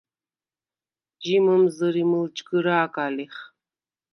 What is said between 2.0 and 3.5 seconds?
მჷლჯგჷრა̄გა ლიხ.